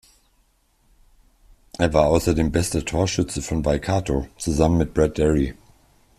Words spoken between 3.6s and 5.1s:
Waikato, zusammen mit